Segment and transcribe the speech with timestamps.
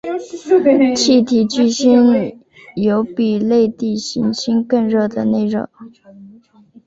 [0.95, 2.09] 气体巨星
[2.75, 5.69] 有比类地行星更多的内热。